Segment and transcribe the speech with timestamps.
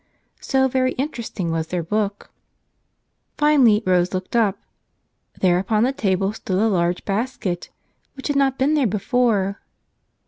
[0.39, 2.31] So very interesting was their book.
[3.37, 4.57] Finally Rose looked up.
[5.39, 7.69] There, upon the table stood a large basket
[8.15, 9.59] which had not been there before.